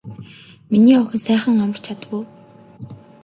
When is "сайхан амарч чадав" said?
1.25-2.11